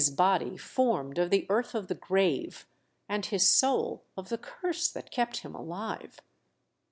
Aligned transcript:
22 0.03 0.11
1 0.13 0.15
body 0.15 0.57
formed 0.57 1.19
of 1.19 1.29
the 1.29 1.45
earth 1.47 1.75
of 1.75 1.87
the 1.87 1.93
grave, 1.93 2.65
and 3.07 3.27
his 3.27 3.47
soul 3.47 4.01
of 4.17 4.29
the 4.29 4.37
Curse 4.39 4.89
that 4.89 5.11
kept 5.11 5.41
him 5.41 5.53
aHve. 5.53 6.17